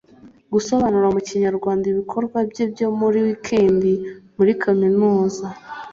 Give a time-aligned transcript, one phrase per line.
[0.53, 3.83] gusobanura mu kinyarwanda ibikorwa bye byo muri weekend
[4.37, 5.45] muri kaminuza